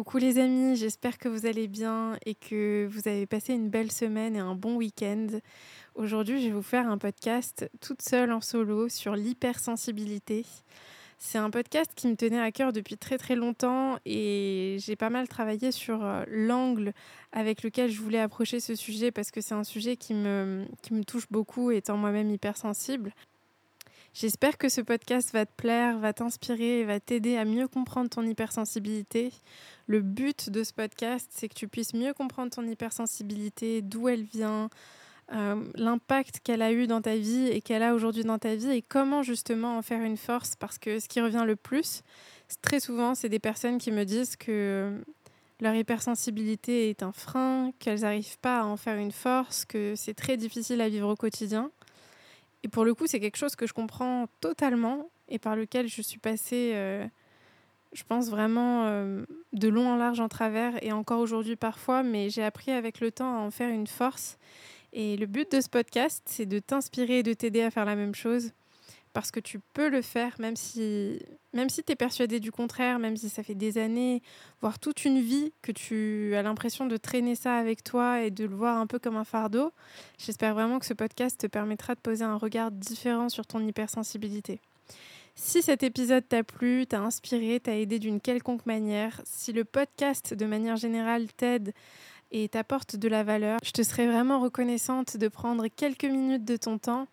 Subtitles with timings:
[0.00, 3.92] Coucou les amis, j'espère que vous allez bien et que vous avez passé une belle
[3.92, 5.26] semaine et un bon week-end.
[5.94, 10.46] Aujourd'hui, je vais vous faire un podcast toute seule en solo sur l'hypersensibilité.
[11.18, 15.10] C'est un podcast qui me tenait à cœur depuis très très longtemps et j'ai pas
[15.10, 16.94] mal travaillé sur euh, l'angle
[17.32, 20.94] avec lequel je voulais approcher ce sujet parce que c'est un sujet qui me, qui
[20.94, 23.12] me touche beaucoup étant moi-même hypersensible.
[24.12, 28.10] J'espère que ce podcast va te plaire, va t'inspirer et va t'aider à mieux comprendre
[28.10, 29.32] ton hypersensibilité.
[29.86, 34.24] Le but de ce podcast, c'est que tu puisses mieux comprendre ton hypersensibilité, d'où elle
[34.24, 34.68] vient,
[35.32, 38.72] euh, l'impact qu'elle a eu dans ta vie et qu'elle a aujourd'hui dans ta vie
[38.72, 40.56] et comment justement en faire une force.
[40.56, 42.02] Parce que ce qui revient le plus,
[42.62, 44.92] très souvent, c'est des personnes qui me disent que
[45.60, 50.14] leur hypersensibilité est un frein, qu'elles n'arrivent pas à en faire une force, que c'est
[50.14, 51.70] très difficile à vivre au quotidien.
[52.62, 56.02] Et pour le coup, c'est quelque chose que je comprends totalement et par lequel je
[56.02, 57.06] suis passée, euh,
[57.92, 62.28] je pense vraiment euh, de long en large en travers et encore aujourd'hui parfois, mais
[62.30, 64.38] j'ai appris avec le temps à en faire une force.
[64.92, 67.96] Et le but de ce podcast, c'est de t'inspirer et de t'aider à faire la
[67.96, 68.52] même chose
[69.12, 71.18] parce que tu peux le faire même si,
[71.52, 74.22] même si tu es persuadé du contraire, même si ça fait des années,
[74.60, 78.44] voire toute une vie que tu as l'impression de traîner ça avec toi et de
[78.44, 79.72] le voir un peu comme un fardeau.
[80.18, 84.60] J'espère vraiment que ce podcast te permettra de poser un regard différent sur ton hypersensibilité.
[85.34, 90.34] Si cet épisode t'a plu, t'a inspiré, t'a aidé d'une quelconque manière, si le podcast
[90.34, 91.72] de manière générale t'aide
[92.30, 96.56] et t'apporte de la valeur, je te serais vraiment reconnaissante de prendre quelques minutes de
[96.56, 97.08] ton temps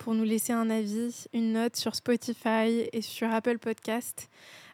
[0.00, 4.30] pour nous laisser un avis, une note sur Spotify et sur Apple Podcast.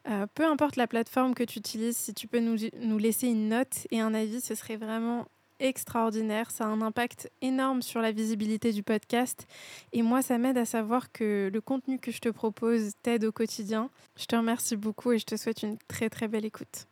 [0.08, 3.48] Euh, peu importe la plateforme que tu utilises, si tu peux nous, nous laisser une
[3.48, 5.26] note et un avis, ce serait vraiment
[5.58, 6.52] extraordinaire.
[6.52, 9.48] Ça a un impact énorme sur la visibilité du podcast.
[9.92, 13.32] Et moi, ça m'aide à savoir que le contenu que je te propose t'aide au
[13.32, 13.90] quotidien.
[14.16, 16.86] Je te remercie beaucoup et je te souhaite une très très belle écoute.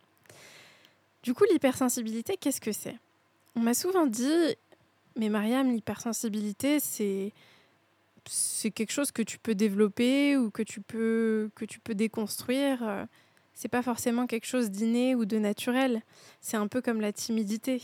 [1.23, 2.97] Du coup, l'hypersensibilité, qu'est-ce que c'est?
[3.55, 4.55] On m'a souvent dit,
[5.15, 7.31] mais Mariam, l'hypersensibilité, c'est
[8.27, 12.79] c'est quelque chose que tu peux développer ou que tu peux, que tu peux déconstruire.
[12.83, 13.05] Euh,
[13.53, 16.01] c'est pas forcément quelque chose d'inné ou de naturel.
[16.41, 17.81] C'est un peu comme la timidité.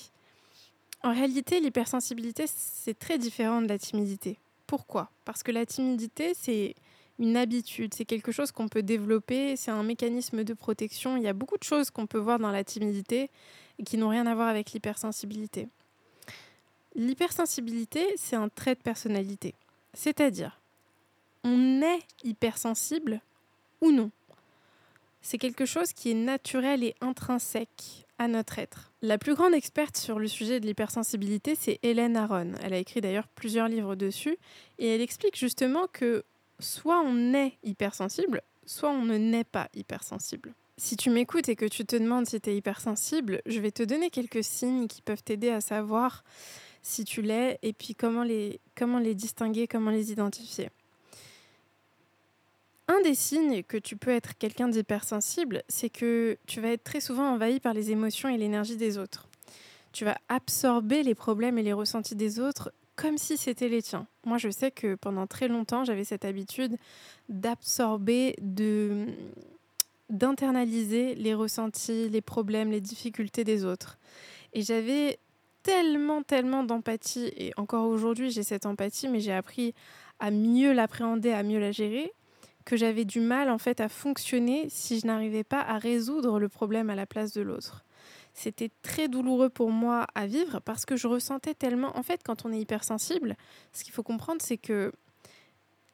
[1.04, 4.38] En réalité, l'hypersensibilité, c'est très différent de la timidité.
[4.68, 5.10] Pourquoi?
[5.26, 6.76] Parce que la timidité, c'est
[7.20, 11.18] une habitude, c'est quelque chose qu'on peut développer, c'est un mécanisme de protection.
[11.18, 13.30] Il y a beaucoup de choses qu'on peut voir dans la timidité
[13.80, 15.68] et qui n'ont rien à voir avec l'hypersensibilité.
[16.96, 19.56] L'hypersensibilité, c'est un trait de personnalité.
[19.94, 20.60] C'est-à-dire,
[21.44, 23.22] on est hypersensible
[23.82, 24.12] ou non.
[25.22, 28.92] C'est quelque chose qui est naturel et intrinsèque à notre être.
[29.02, 32.54] La plus grande experte sur le sujet de l'hypersensibilité, c'est Hélène Aron.
[32.62, 34.38] Elle a écrit d'ailleurs plusieurs livres dessus
[34.80, 36.24] et elle explique justement que
[36.60, 40.54] soit on est hypersensible, soit on ne naît pas hypersensible.
[40.78, 43.84] Si tu m'écoutes et que tu te demandes si tu es hypersensible, je vais te
[43.84, 46.24] donner quelques signes qui peuvent t'aider à savoir
[46.82, 50.70] si tu l'es, et puis comment les, comment les distinguer, comment les identifier.
[52.88, 57.00] Un des signes que tu peux être quelqu'un d'hypersensible, c'est que tu vas être très
[57.00, 59.28] souvent envahi par les émotions et l'énergie des autres.
[59.94, 64.08] Tu vas absorber les problèmes et les ressentis des autres comme si c'était les tiens.
[64.26, 66.78] Moi, je sais que pendant très longtemps, j'avais cette habitude
[67.30, 69.08] d'absorber, de
[70.10, 73.98] d'internaliser les ressentis, les problèmes, les difficultés des autres.
[74.52, 75.20] Et j'avais
[75.64, 77.32] tellement, tellement d'empathie.
[77.38, 79.74] Et encore aujourd'hui, j'ai cette empathie, mais j'ai appris
[80.20, 82.14] à mieux l'appréhender, à mieux la gérer,
[82.66, 86.48] que j'avais du mal en fait à fonctionner si je n'arrivais pas à résoudre le
[86.48, 87.84] problème à la place de l'autre.
[88.34, 91.98] C'était très douloureux pour moi à vivre parce que je ressentais tellement.
[91.98, 93.36] En fait, quand on est hypersensible,
[93.74, 94.94] ce qu'il faut comprendre, c'est que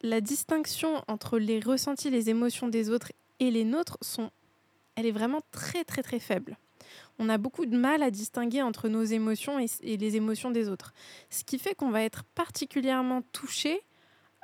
[0.02, 4.30] la distinction entre les ressentis, les émotions des autres et les nôtres sont,
[4.96, 6.58] elle est vraiment très très très faible
[7.20, 10.94] on a beaucoup de mal à distinguer entre nos émotions et, les émotions des autres.
[11.30, 13.82] Ce qui fait qu'on va être particulièrement touché,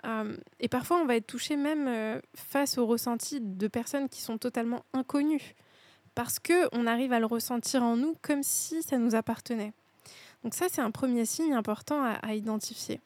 [0.06, 4.22] euh, et parfois on va être touché même euh, face aux ressentis de personnes qui
[4.22, 5.56] sont totalement inconnues,
[6.16, 9.73] parce qu'on arrive à le ressentir en nous comme si ça nous appartenait.
[10.43, 12.99] Donc ça, c'est un premier signe important à identifier.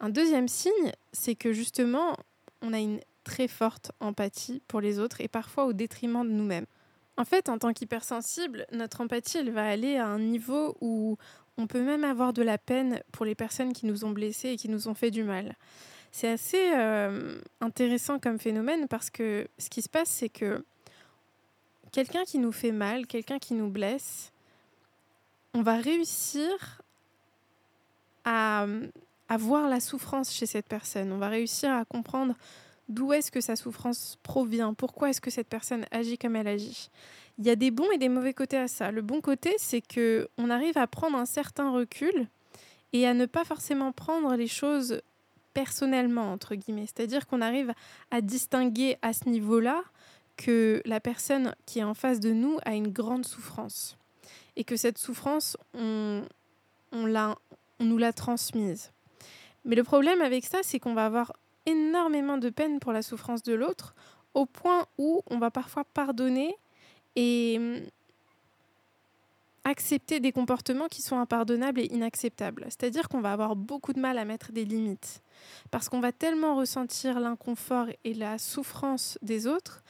[0.00, 2.16] Un deuxième signe, c'est que justement,
[2.62, 6.66] on a une très forte empathie pour les autres et parfois au détriment de nous-mêmes.
[7.16, 11.16] En fait, en tant qu'hypersensible, notre empathie, elle va aller à un niveau où
[11.56, 14.56] on peut même avoir de la peine pour les personnes qui nous ont blessés et
[14.56, 15.54] qui nous ont fait du mal.
[16.10, 20.64] C'est assez euh, intéressant comme phénomène parce que ce qui se passe, c'est que
[21.92, 24.32] quelqu'un qui nous fait mal, quelqu'un qui nous blesse,
[25.54, 26.82] on va réussir
[28.24, 28.66] à,
[29.28, 31.12] à voir la souffrance chez cette personne.
[31.12, 32.34] On va réussir à comprendre
[32.88, 36.90] d'où est-ce que sa souffrance provient, pourquoi est-ce que cette personne agit comme elle agit?
[37.38, 38.90] Il y a des bons et des mauvais côtés à ça.
[38.90, 42.28] Le bon côté, c'est que on arrive à prendre un certain recul
[42.92, 45.00] et à ne pas forcément prendre les choses
[45.52, 47.72] personnellement entre guillemets, c'est-à-dire qu'on arrive
[48.10, 49.82] à distinguer à ce niveau-là
[50.36, 53.96] que la personne qui est en face de nous a une grande souffrance
[54.56, 56.22] et que cette souffrance, on,
[56.92, 57.34] on,
[57.80, 58.90] on nous l'a transmise.
[59.64, 61.32] Mais le problème avec ça, c'est qu'on va avoir
[61.66, 63.94] énormément de peine pour la souffrance de l'autre,
[64.34, 66.56] au point où on va parfois pardonner
[67.16, 67.80] et hum,
[69.64, 72.64] accepter des comportements qui sont impardonnables et inacceptables.
[72.66, 75.22] C'est-à-dire qu'on va avoir beaucoup de mal à mettre des limites,
[75.70, 79.82] parce qu'on va tellement ressentir l'inconfort et la souffrance des autres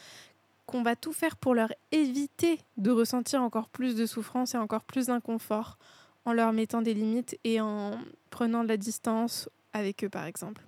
[0.66, 4.84] qu'on va tout faire pour leur éviter de ressentir encore plus de souffrance et encore
[4.84, 5.76] plus d'inconfort
[6.24, 7.98] en leur mettant des limites et en
[8.30, 10.62] prenant de la distance avec eux, par exemple.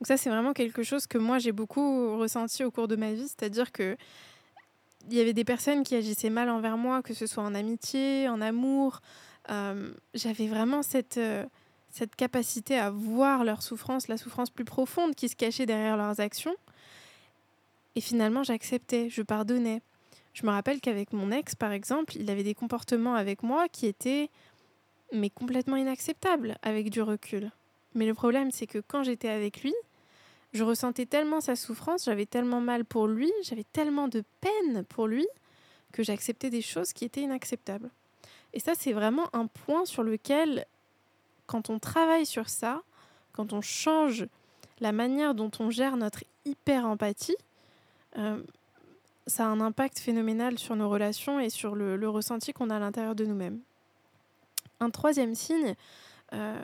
[0.00, 3.12] Donc ça, c'est vraiment quelque chose que moi, j'ai beaucoup ressenti au cours de ma
[3.12, 3.96] vie, c'est-à-dire que
[5.08, 8.28] il y avait des personnes qui agissaient mal envers moi, que ce soit en amitié,
[8.28, 9.00] en amour.
[9.50, 11.44] Euh, j'avais vraiment cette, euh,
[11.90, 16.20] cette capacité à voir leur souffrance, la souffrance plus profonde qui se cachait derrière leurs
[16.20, 16.54] actions.
[17.96, 19.82] Et finalement, j'acceptais, je pardonnais.
[20.32, 23.86] Je me rappelle qu'avec mon ex, par exemple, il avait des comportements avec moi qui
[23.86, 24.30] étaient
[25.12, 27.50] mais complètement inacceptables avec du recul.
[27.94, 29.74] Mais le problème, c'est que quand j'étais avec lui,
[30.52, 35.06] je ressentais tellement sa souffrance, j'avais tellement mal pour lui, j'avais tellement de peine pour
[35.06, 35.26] lui,
[35.92, 37.90] que j'acceptais des choses qui étaient inacceptables.
[38.52, 40.66] Et ça, c'est vraiment un point sur lequel,
[41.46, 42.82] quand on travaille sur ça,
[43.32, 44.26] quand on change
[44.80, 47.36] la manière dont on gère notre hyper-empathie,
[48.18, 48.42] euh,
[49.26, 52.78] ça a un impact phénoménal sur nos relations et sur le, ressenti qu'on a à
[52.80, 53.60] l'intérieur de nous-mêmes.
[54.80, 55.74] Un troisième signe
[56.32, 56.60] euh,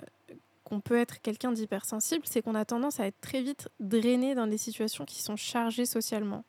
[0.66, 4.46] qu'on peut être quelqu'un d'hypersensible, c'est qu'on a tendance à être très vite drainé dans
[4.46, 6.44] des situations qui sont chargées socialement.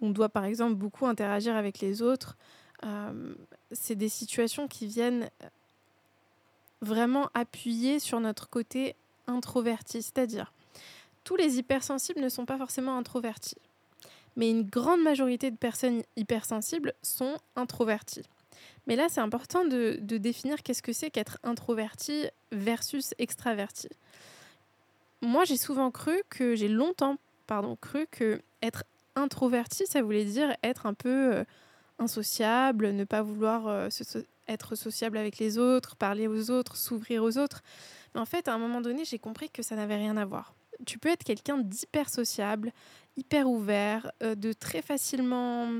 [0.00, 2.36] On doit par exemple beaucoup interagir avec les autres.
[2.84, 3.34] Euh,
[3.70, 5.30] c'est des situations qui viennent
[6.80, 8.96] vraiment appuyer sur notre côté
[9.26, 10.52] introverti, c'est-à-dire
[11.22, 13.56] tous les hypersensibles ne sont pas forcément introvertis
[14.36, 18.24] mais une grande majorité de personnes hypersensibles sont introverties.
[18.86, 23.88] Mais là, c'est important de, définir qu'est-ce que c'est qu'être introverti versus extraverti.
[25.22, 27.16] Moi, j'ai souvent cru que, j'ai longtemps,
[27.46, 28.84] pardon, cru que être
[29.16, 31.44] introverti, ça voulait dire être un peu euh,
[31.98, 33.88] insociable, ne pas vouloir euh,
[34.48, 37.62] être sociable avec les autres, parler aux autres, s'ouvrir aux autres.
[38.14, 40.54] Mais en fait, à un moment donné, j'ai compris que ça n'avait rien à voir.
[40.86, 42.72] Tu peux être quelqu'un d'hyper sociable,
[43.16, 45.70] hyper ouvert, euh, de très facilement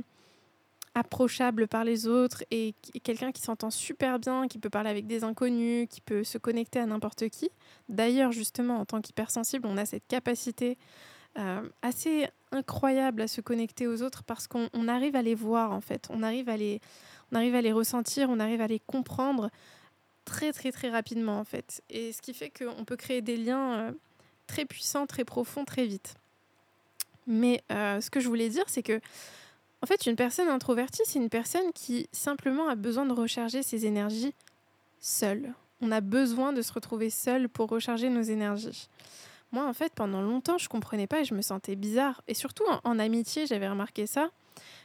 [0.94, 5.24] approchable par les autres et, quelqu'un qui s'entend super bien, qui peut parler avec des
[5.24, 7.50] inconnus, qui peut se connecter à n'importe qui.
[7.88, 10.78] D'ailleurs, justement, en tant qu'hypersensible, on a cette capacité
[11.36, 15.80] euh, assez incroyable à se connecter aux autres parce qu'on arrive à les voir en
[15.80, 16.80] fait, on arrive à les,
[17.72, 19.50] ressentir, on arrive à les comprendre
[20.24, 21.82] très très très rapidement en fait.
[21.90, 23.92] Et ce qui fait qu'on peut créer des liens euh,
[24.46, 26.14] très puissants, très profonds, très vite.
[27.26, 29.00] Mais euh, ce que je voulais dire, c'est que,
[29.84, 33.84] en fait, une personne introvertie, c'est une personne qui simplement a besoin de recharger ses
[33.84, 34.32] énergies
[34.98, 35.52] seule.
[35.82, 38.88] On a besoin de se retrouver seul pour recharger nos énergies.
[39.52, 42.22] Moi, en fait, pendant longtemps, je comprenais pas et je me sentais bizarre.
[42.28, 44.30] Et surtout en, amitié, j'avais remarqué ça.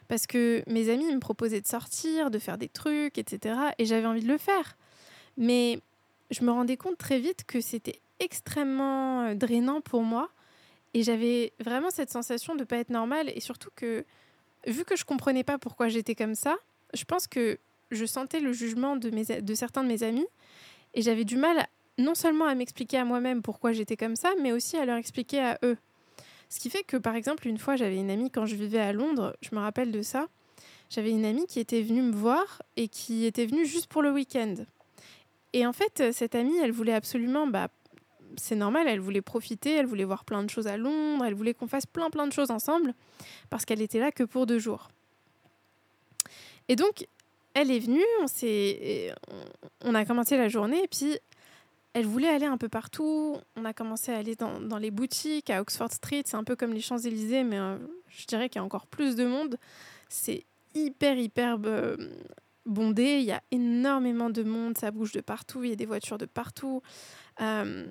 [0.10, 3.56] Parce que mes amis me proposaient de sortir, de faire des trucs, etc.
[3.78, 4.76] Et j'avais envie de le faire.
[5.38, 5.80] Mais
[6.30, 10.30] je me rendais compte très vite que c'était extrêmement euh, drainant pour moi
[10.94, 14.04] et j'avais vraiment cette sensation de ne pas être normale et surtout que,
[14.70, 16.58] vu que je comprenais pas pourquoi j'étais comme ça,
[16.94, 17.60] je pense que
[17.92, 20.28] je sentais le jugement de, certains de mes amis
[20.94, 24.52] et j'avais du mal non seulement à m'expliquer à moi-même pourquoi j'étais comme ça, mais
[24.52, 25.78] aussi à leur expliquer à eux.
[26.48, 28.94] Ce qui fait que, par exemple, une fois, j'avais une amie quand je vivais à
[28.94, 30.28] Londres, je me rappelle de ça,
[30.90, 34.12] j'avais une amie qui était venue me voir et qui était venue juste pour le
[34.12, 34.56] week-end.
[35.54, 37.70] Et en fait, cette amie, elle voulait absolument bah,
[38.38, 41.54] c'est normal, elle voulait profiter, elle voulait voir plein de choses à Londres, elle voulait
[41.54, 42.94] qu'on fasse plein plein de choses ensemble,
[43.50, 44.90] parce qu'elle était là que pour deux jours.
[46.68, 47.08] Et donc,
[47.54, 49.14] elle est venue, on, s'est,
[49.84, 51.18] on a commencé la journée, et puis
[51.94, 53.38] elle voulait aller un peu partout.
[53.56, 56.56] On a commencé à aller dans, dans les boutiques à Oxford Street, c'est un peu
[56.56, 57.78] comme les Champs-Élysées, mais euh,
[58.10, 59.58] je dirais qu'il y a encore plus de monde.
[60.08, 60.46] C'est
[60.76, 61.98] hyper, hyper euh,
[62.66, 65.86] bondé, il y a énormément de monde, ça bouge de partout, il y a des
[65.86, 66.82] voitures de partout.
[67.42, 67.88] Euh,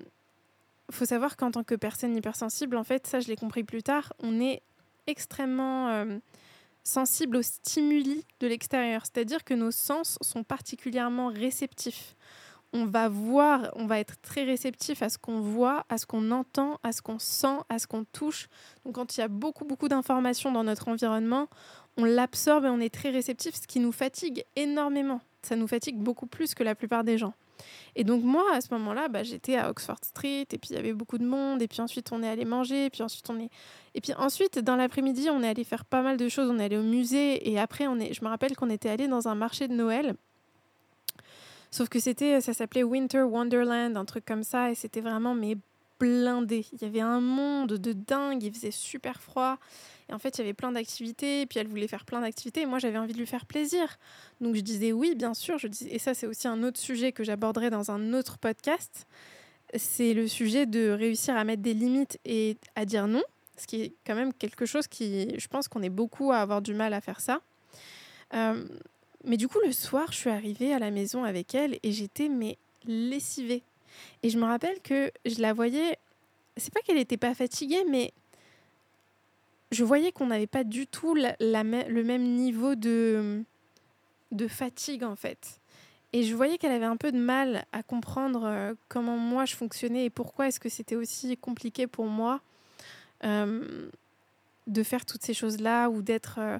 [0.91, 4.13] faut savoir qu'en tant que personne hypersensible, en fait, ça je l'ai compris plus tard,
[4.19, 4.61] on est
[5.07, 6.19] extrêmement euh,
[6.83, 9.03] sensible aux stimuli de l'extérieur.
[9.03, 12.15] C'est-à-dire que nos sens sont particulièrement réceptifs.
[12.71, 16.29] on va voir, on va être très réceptif à ce qu'on voit, à ce qu'on
[16.29, 18.47] entend, à ce qu'on sent, à ce qu'on touche.
[18.85, 21.47] Donc quand il y a beaucoup, beaucoup d'informations dans notre environnement,
[21.97, 25.21] on l'absorbe et on est très réceptif, ce qui nous fatigue énormément.
[25.41, 27.33] Ça nous fatigue beaucoup plus que la plupart des gens.
[27.95, 30.79] Et donc moi, à ce moment-là, bah, j'étais à Oxford Street, et puis il y
[30.79, 33.39] avait beaucoup de monde, et puis ensuite on est allé manger, et puis ensuite on
[33.39, 33.49] est...
[33.95, 36.65] Et puis ensuite, dans l'après-midi, on est allé faire pas mal de choses, on est
[36.65, 38.13] allé au musée, et après, on est...
[38.13, 40.15] je me rappelle qu'on était allé dans un marché de Noël,
[41.71, 45.55] Sauf que c'était, ça s'appelait Winter Wonderland, un truc comme ça, et c'était vraiment mais
[45.99, 46.65] blindé.
[46.73, 49.57] Il y avait un monde de dingue, il faisait super froid.
[50.09, 52.61] Et en fait, il y avait plein d'activités, et puis elle voulait faire plein d'activités,
[52.61, 53.97] et moi j'avais envie de lui faire plaisir.
[54.41, 55.57] Donc je disais oui, bien sûr.
[55.87, 59.07] Et ça, c'est aussi un autre sujet que j'aborderai dans un autre podcast.
[59.75, 63.21] C'est le sujet de réussir à mettre des limites et à dire non,
[63.55, 66.61] ce qui est quand même quelque chose qui, je pense qu'on est beaucoup à avoir
[66.63, 67.41] du mal à faire ça.
[68.33, 68.65] Euh,
[69.25, 72.29] mais du coup, le soir, je suis arrivée à la maison avec elle et j'étais
[72.29, 73.63] mais lessivée.
[74.23, 75.97] Et je me rappelle que je la voyais.
[76.57, 78.13] C'est pas qu'elle n'était pas fatiguée, mais
[79.71, 83.43] je voyais qu'on n'avait pas du tout le même niveau de,
[84.31, 85.59] de fatigue en fait.
[86.11, 89.55] Et je voyais qu'elle avait un peu de mal à comprendre euh, comment moi je
[89.55, 92.41] fonctionnais et pourquoi est-ce que c'était aussi compliqué pour moi
[93.23, 93.89] euh,
[94.65, 96.57] de faire toutes ces choses-là ou d'être euh,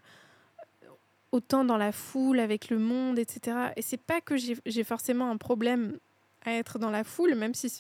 [1.31, 3.71] autant dans la foule, avec le monde, etc.
[3.75, 5.97] Et c'est pas que j'ai forcément un problème
[6.45, 7.71] à être dans la foule, même s'il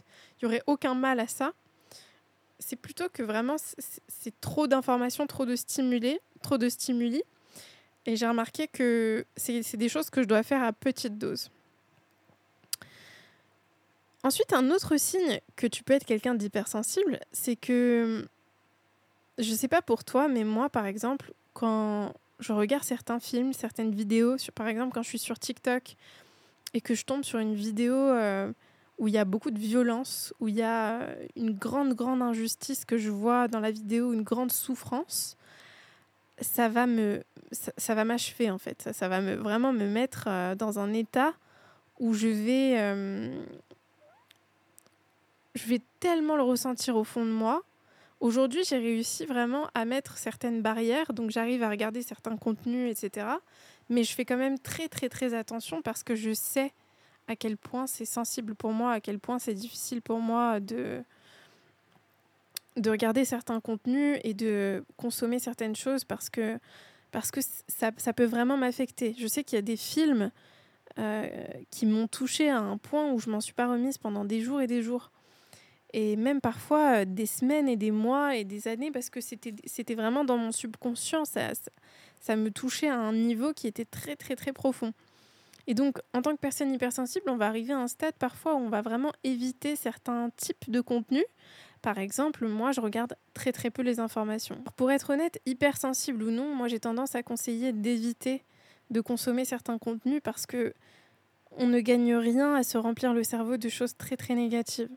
[0.41, 1.53] n'y aurait aucun mal à ça.
[2.59, 7.23] C'est plutôt que vraiment, c'est trop d'informations, trop de stimuli, trop de stimuli.
[8.05, 11.49] Et j'ai remarqué que c'est des choses que je dois faire à petite dose.
[14.23, 18.27] Ensuite, un autre signe que tu peux être quelqu'un d'hypersensible, c'est que,
[19.37, 23.93] je sais pas pour toi, mais moi, par exemple, quand je regarde certains films, certaines
[23.93, 25.95] vidéos, sur, par exemple quand je suis sur TikTok
[26.73, 28.51] et que je tombe sur une vidéo euh,
[28.99, 32.85] où il y a beaucoup de violence, où il y a une grande, grande injustice
[32.85, 35.37] que je vois dans la vidéo, une grande souffrance,
[36.41, 38.81] ça va me ça, va m'achever en fait.
[38.81, 41.33] Ça, ça, va me, vraiment me mettre euh, dans un état
[41.99, 43.43] où je vais, euh,
[45.55, 47.63] je vais tellement le ressentir au fond de moi
[48.19, 53.27] Aujourd'hui, j'ai réussi vraiment à mettre certaines barrières, donc j'arrive à regarder certains contenus, etc.
[53.87, 56.73] Mais je fais quand même très très très attention parce que je sais
[57.29, 61.01] à quel point c'est sensible pour moi, à quel point c'est difficile pour moi de,
[62.75, 66.57] de regarder certains contenus et de consommer certaines choses parce que,
[67.11, 69.15] parce que ça, ça peut vraiment m'affecter.
[69.17, 70.31] Je sais qu'il y a des films
[70.97, 71.27] euh,
[71.69, 74.59] qui m'ont touché à un point où je m'en suis pas remise pendant des jours
[74.59, 75.11] et des jours
[75.93, 79.95] et même parfois euh, des semaines et des mois et des années parce que c'était
[79.95, 81.51] vraiment dans mon subconscient, ça,
[82.19, 84.93] ça, me touchait à un niveau qui était très très très profond.
[85.69, 88.57] Et donc en tant que personne hypersensible, on va arriver à un stade parfois où
[88.57, 91.25] on va vraiment éviter certains types de contenus.
[91.83, 94.57] Par exemple, moi je regarde très très peu les informations.
[94.77, 98.43] Pour être honnête, hypersensible ou non, moi j'ai tendance à conseiller d'éviter
[98.89, 100.73] de consommer certains contenus parce que
[101.51, 104.89] on ne gagne rien à se remplir le cerveau de choses très très négatives.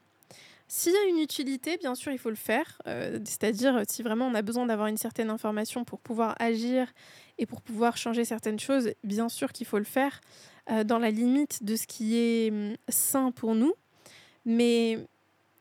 [0.69, 2.81] S'il y a une utilité, bien sûr, il faut le faire.
[2.87, 6.91] Euh, c'est-à-dire, si vraiment on a besoin d'avoir une certaine information pour pouvoir agir
[7.37, 10.23] et pour pouvoir changer certaines choses, bien sûr qu'il faut le faire
[10.71, 13.75] euh, dans la limite de ce qui est hum, sain pour nous.
[14.45, 14.99] Mais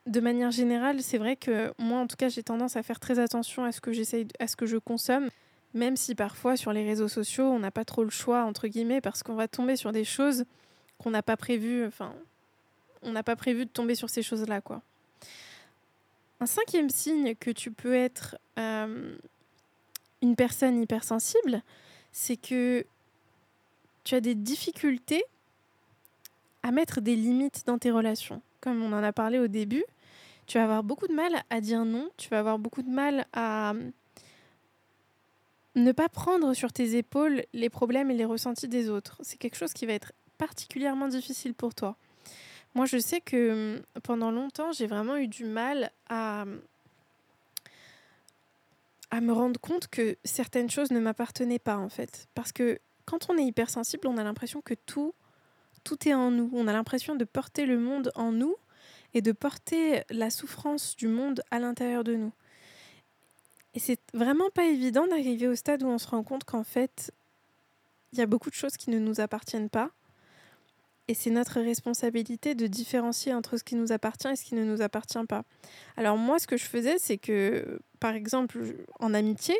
[0.07, 3.19] de manière générale, c'est vrai que moi, en tout cas, j'ai tendance à faire très
[3.19, 5.29] attention à ce que j'essaye, à ce que je consomme.
[5.73, 8.99] Même si parfois sur les réseaux sociaux, on n'a pas trop le choix entre guillemets
[8.99, 10.43] parce qu'on va tomber sur des choses
[10.97, 11.85] qu'on n'a pas prévues.
[11.85, 12.13] Enfin,
[13.01, 14.81] on n'a pas prévu de tomber sur ces choses-là, quoi.
[16.41, 19.15] Un cinquième signe que tu peux être euh,
[20.21, 21.61] une personne hypersensible,
[22.11, 22.85] c'est que
[24.03, 25.23] tu as des difficultés
[26.63, 28.41] à mettre des limites dans tes relations.
[28.59, 29.83] Comme on en a parlé au début,
[30.47, 33.25] tu vas avoir beaucoup de mal à dire non, tu vas avoir beaucoup de mal
[33.33, 33.73] à
[35.75, 39.17] ne pas prendre sur tes épaules les problèmes et les ressentis des autres.
[39.21, 41.95] C'est quelque chose qui va être particulièrement difficile pour toi.
[42.73, 46.45] Moi, je sais que hum, pendant longtemps, j'ai vraiment eu du mal à,
[49.09, 52.27] à me rendre compte que certaines choses ne m'appartenaient pas, en fait.
[52.33, 55.13] Parce que quand on est hypersensible, on a l'impression que tout,
[56.05, 56.49] est en nous.
[56.53, 58.55] On a l'impression de porter le monde en nous
[59.13, 62.31] et de porter la souffrance du monde à l'intérieur de nous.
[63.73, 67.11] Et c'est vraiment pas évident d'arriver au stade où on se rend compte qu'en fait,
[68.13, 69.91] il y a beaucoup de choses qui ne nous appartiennent pas
[71.11, 74.63] et c'est notre responsabilité de différencier entre ce qui nous appartient et ce qui ne
[74.63, 75.43] nous appartient pas.
[75.97, 78.59] Alors moi, ce que je faisais, c'est que, par exemple,
[78.99, 79.57] en amitié,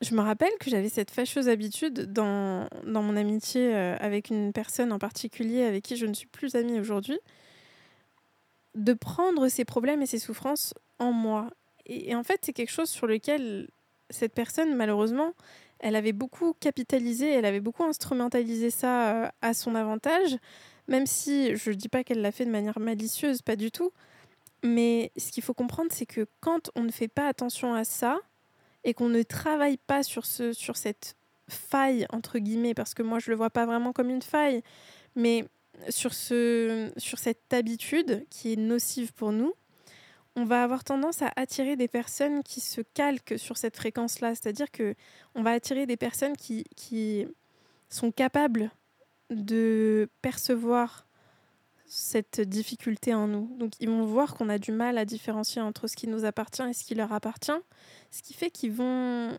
[0.00, 4.52] je me rappelle que j'avais cette fâcheuse habitude dans, dans mon amitié euh, avec une
[4.52, 7.18] personne en particulier avec qui je ne suis plus amie aujourd'hui,
[8.74, 11.50] de prendre ses problèmes et ses souffrances en moi.
[11.86, 13.68] Et, en fait, c'est quelque chose sur lequel
[14.10, 15.32] cette personne, malheureusement,
[15.80, 20.36] elle avait beaucoup capitalisé, elle avait beaucoup instrumentalisé ça euh, à son avantage,
[20.86, 23.92] même si je ne dis pas qu'elle l'a fait de manière malicieuse, pas du tout.
[24.62, 28.20] Mais ce qu'il faut comprendre, c'est que quand on ne fait pas attention à ça,
[28.84, 31.16] et qu'on ne travaille pas sur, ce, sur cette
[31.48, 34.62] faille, entre guillemets, parce que moi je le vois pas vraiment comme une faille,
[35.16, 35.44] mais
[35.88, 39.52] sur, ce, sur cette habitude qui est nocive pour nous,
[40.36, 44.36] on va avoir tendance à attirer des personnes qui se calquent sur cette fréquence-là.
[44.36, 44.94] C'est-à-dire que
[45.34, 47.26] on va attirer des personnes qui, qui
[47.88, 48.70] sont capables
[49.30, 51.07] de percevoir
[51.88, 53.56] cette difficulté en nous.
[53.58, 56.62] Donc ils vont voir qu'on a du mal à différencier entre ce qui nous appartient
[56.62, 57.50] et ce qui leur appartient,
[58.10, 59.36] ce qui fait qu'ils vont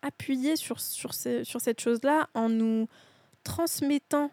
[0.00, 2.88] appuyer sur, sur, sur cette chose-là en nous
[3.44, 4.30] transmettant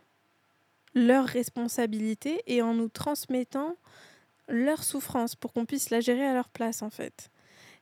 [0.96, 3.75] leur responsabilité et en nous transmettant
[4.48, 7.30] leur souffrance pour qu'on puisse la gérer à leur place en fait.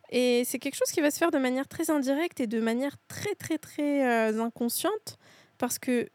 [0.09, 2.95] Et c'est quelque chose qui va se faire de manière très indirecte et de manière
[3.07, 5.17] très très très euh, inconsciente
[5.57, 6.09] parce que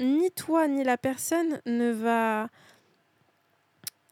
[0.00, 2.48] ni toi ni la personne ne va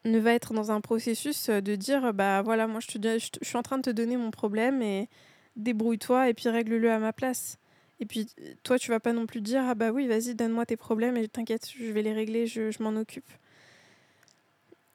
[0.04, 3.48] ne va être dans un processus euh, de dire bah voilà moi je, te, je
[3.48, 5.08] suis en train de te donner mon problème et
[5.56, 7.58] débrouille-toi et puis règle-le à ma place.
[8.00, 8.26] Et puis
[8.62, 11.28] toi tu vas pas non plus dire ah bah oui vas-y donne-moi tes problèmes et
[11.28, 13.28] t'inquiète je vais les régler je, je m'en occupe.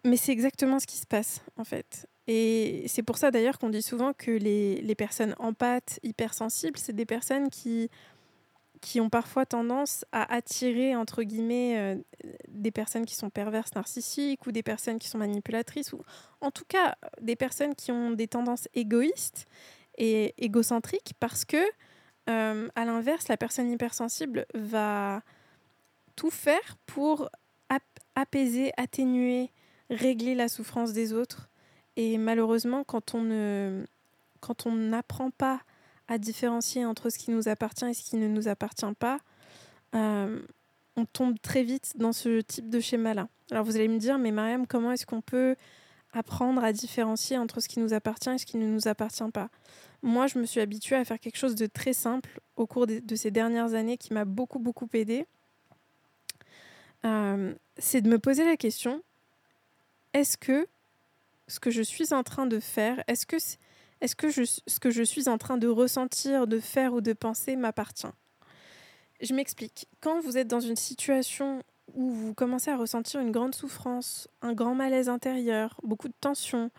[0.06, 2.08] Mais c'est exactement ce qui se passe en fait.
[2.28, 6.96] Et c'est pour ça d'ailleurs qu'on dit souvent que les, les personnes empathes, hypersensibles, c'est
[6.96, 7.90] des personnes qui
[8.82, 11.96] qui ont parfois tendance à attirer, entre guillemets, euh,
[12.48, 16.02] des personnes qui sont perverses narcissiques ou des personnes qui sont manipulatrices, ou
[16.42, 19.48] en tout cas des personnes qui ont des tendances égoïstes
[19.98, 21.58] et égocentriques, parce que,
[22.30, 25.22] euh, à l'inverse, la personne hypersensible va
[26.16, 27.30] tout faire pour
[28.16, 29.52] apaiser, atténuer,
[29.90, 31.50] régler la souffrance des autres.
[31.96, 33.86] Et malheureusement, quand on ne
[34.42, 35.62] quand on n'apprend pas
[36.10, 39.20] à différencier entre ce qui nous appartient et ce qui ne nous appartient pas,
[39.96, 40.42] euh,
[40.98, 43.30] on tombe très vite dans ce type de schéma-là.
[43.52, 45.56] Alors vous allez me dire, mais Mariam, comment est-ce qu'on peut
[46.12, 49.50] apprendre à différencier entre ce qui nous appartient et ce qui ne nous appartient pas?
[50.02, 53.16] Moi, je me suis habituée à faire quelque chose de très simple au cours de,
[53.16, 55.28] ces dernières années qui m'a beaucoup, beaucoup aidée.
[57.06, 59.04] Euh, c'est de me poser la question,
[60.14, 60.68] est-ce que
[61.48, 63.38] ce que je suis en train de faire, est-ce que
[64.02, 67.56] est-ce que ce que je suis en train de ressentir, de faire ou de penser
[67.56, 68.08] m'appartient?
[69.22, 69.88] Je m'explique.
[70.02, 74.54] Quand vous êtes dans une situation où vous commencez à ressentir une grande souffrance, un
[74.54, 76.72] grand malaise intérieur, beaucoup de tension,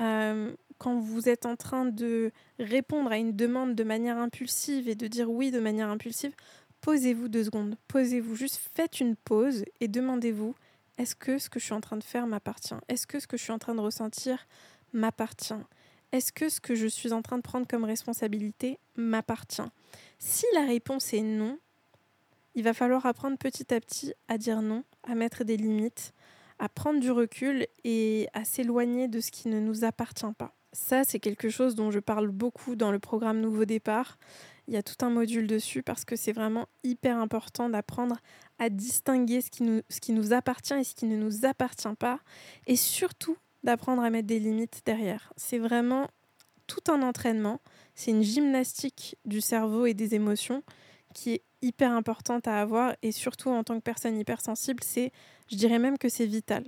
[0.00, 4.94] euh, quand vous êtes en train de répondre à une demande de manière impulsive et
[4.94, 6.34] de dire oui de manière impulsive,
[6.80, 7.76] posez-vous deux secondes.
[7.88, 10.54] Posez-vous juste, faites une pause et demandez-vous
[10.96, 12.74] est-ce que ce que je suis en train de faire m'appartient?
[12.88, 14.46] Est-ce que ce que je suis en train de ressentir
[14.92, 15.54] m'appartient?
[16.14, 19.68] Est-ce que ce que je suis en train de prendre comme responsabilité m'appartient?
[20.20, 21.58] Si la réponse est non,
[22.54, 26.14] il va falloir apprendre petit à petit à dire non, à mettre des limites,
[26.60, 30.54] à prendre du recul et à s'éloigner de ce qui ne nous appartient pas.
[30.72, 34.18] Ça, c'est quelque chose dont je parle beaucoup dans le programme Nouveau Départ.
[34.66, 38.16] Il y a tout un module dessus parce que c'est vraiment hyper important d'apprendre
[38.58, 42.20] à distinguer ce qui, nous, appartient et ce qui ne nous appartient pas.
[42.66, 45.32] Et surtout, d'apprendre à mettre des limites derrière.
[45.36, 46.08] C'est vraiment
[46.66, 47.60] tout un entraînement.
[47.94, 50.62] C'est une gymnastique du cerveau et des émotions
[51.14, 55.12] qui est hyper importante à avoir et surtout en tant que personne hypersensible, c'est,
[55.50, 56.64] je dirais même que c'est vital.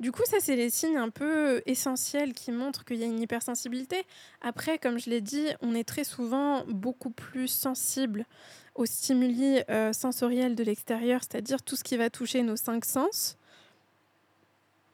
[0.00, 3.20] Du coup, ça, c'est les signes un peu essentiels qui montrent qu'il y a une
[3.20, 4.02] hypersensibilité.
[4.40, 8.26] Après, comme je l'ai dit, on est très souvent beaucoup plus sensible
[8.74, 13.38] aux stimuli euh, sensoriels de l'extérieur, c'est-à-dire tout ce qui va toucher nos cinq sens.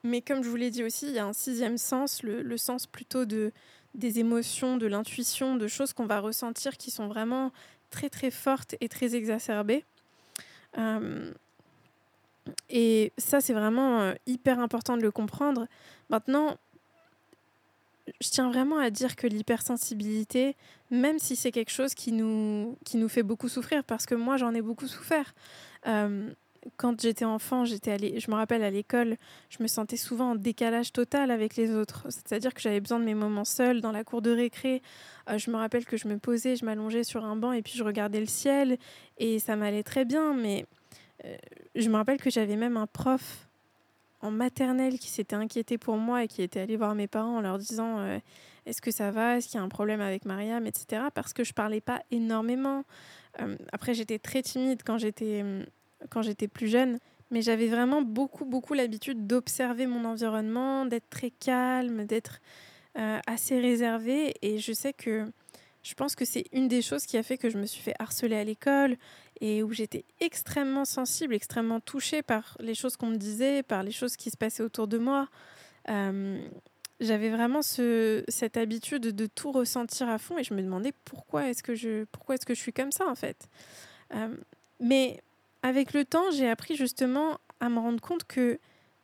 [0.02, 2.86] Mais comme je vous l'ai dit aussi, il y a un sixième sens, le, sens
[2.86, 3.52] plutôt de,
[3.94, 7.52] des émotions, de l'intuition, de choses qu'on va ressentir qui sont vraiment
[7.90, 9.84] très très fortes et très exacerbées.
[10.78, 11.32] Euh,
[12.68, 15.66] et ça, c'est vraiment euh, hyper important de le comprendre.
[16.08, 16.56] Maintenant,
[18.20, 20.56] je tiens vraiment à dire que l'hypersensibilité,
[20.90, 24.36] même si c'est quelque chose qui nous, qui nous fait beaucoup souffrir, parce que moi
[24.36, 25.34] j'en ai beaucoup souffert,
[25.86, 26.30] euh,
[26.76, 29.16] quand j'étais enfant, j'étais allée, je me rappelle à l'école,
[29.48, 32.06] je me sentais souvent en décalage total avec les autres.
[32.10, 34.82] C'est-à-dire que j'avais besoin de mes moments seuls dans la cour de récré.
[35.28, 37.74] Euh, je me rappelle que je me posais, je m'allongeais sur un banc et puis
[37.76, 38.78] je regardais le ciel
[39.18, 40.34] et ça m'allait très bien.
[40.34, 40.66] Mais
[41.24, 41.36] euh,
[41.74, 43.48] je me rappelle que j'avais même un prof
[44.20, 47.40] en maternelle qui s'étaient inquiétés pour moi et qui étaient allés voir mes parents en
[47.40, 48.18] leur disant euh,
[48.66, 51.04] est-ce que ça va, est-ce qu'il y a un problème avec Mariam, etc.
[51.14, 52.84] Parce que je parlais pas énormément.
[53.72, 55.44] Après, j'étais très timide quand j'étais
[56.08, 56.98] quand j'étais plus jeune,
[57.30, 62.40] mais j'avais vraiment beaucoup beaucoup l'habitude d'observer mon environnement, d'être très calme, d'être
[63.26, 64.34] assez réservée.
[64.42, 65.30] Et je sais que
[65.82, 67.94] je pense que c'est une des choses qui a fait que je me suis fait
[67.98, 68.96] harceler à l'école
[69.40, 73.90] et où j'étais extrêmement sensible, extrêmement touchée par les choses qu'on me disait, par les
[73.90, 75.28] choses qui se passaient autour de moi.
[75.88, 76.38] Euh,
[77.00, 81.48] j'avais vraiment ce, cette habitude de tout ressentir à fond et je me demandais pourquoi
[81.48, 83.48] est-ce que je, pourquoi est-ce que je suis comme ça en fait.
[84.14, 84.36] Euh,
[84.80, 85.22] mais
[85.62, 88.58] avec le temps, j'ai appris justement à me rendre compte que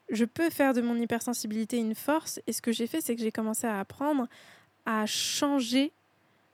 [0.08, 3.22] je peux faire de mon hypersensibilité une force et ce que j'ai fait, c'est que
[3.22, 4.28] j'ai commencé à apprendre
[4.86, 5.92] à changer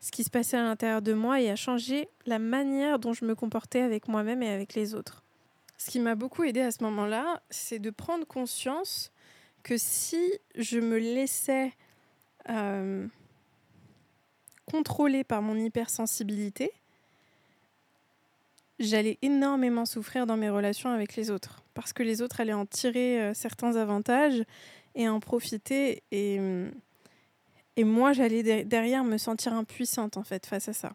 [0.00, 3.24] ce qui se passait à l'intérieur de moi et a changé la manière dont je
[3.24, 5.22] me comportais avec moi-même et avec les autres.
[5.78, 9.12] Ce qui m'a beaucoup aidé à ce moment-là, c'est de prendre conscience
[9.62, 11.72] que si je me laissais
[12.48, 13.06] euh,
[14.66, 16.72] contrôler par mon hypersensibilité,
[18.82, 21.62] j'allais énormément souffrir dans mes relations avec les autres.
[21.74, 24.42] Parce que les autres allaient en tirer euh, certains avantages
[24.94, 26.02] et en profiter.
[26.10, 26.38] Et.
[26.38, 26.72] Hum,
[27.76, 30.92] et moi, j'allais derrière me sentir impuissante en fait face à ça.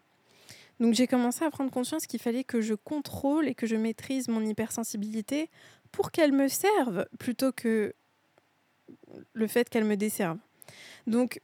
[0.80, 4.28] Donc j'ai commencé à prendre conscience qu'il fallait que je contrôle et que je maîtrise
[4.28, 5.50] mon hypersensibilité
[5.90, 7.94] pour qu'elle me serve plutôt que
[9.32, 10.38] le fait qu'elle me desserve.
[11.08, 11.40] Donc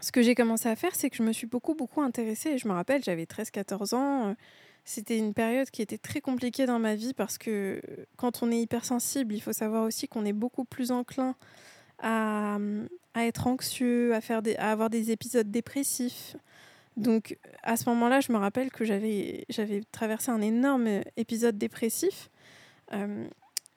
[0.00, 2.56] ce que j'ai commencé à faire, c'est que je me suis beaucoup beaucoup intéressée.
[2.56, 4.36] je me rappelle, j'avais 13-14 ans.
[4.84, 7.80] C'était une période qui était très compliquée dans ma vie parce que
[8.16, 11.34] quand on est hypersensible, il faut savoir aussi qu'on est beaucoup plus enclin
[12.00, 12.58] à,
[13.14, 16.36] à être anxieux, à, faire à avoir des épisodes dépressifs.
[16.96, 22.30] Donc à ce moment-là, je me rappelle que j'avais, j'avais traversé un énorme épisode dépressif
[22.92, 23.26] euh,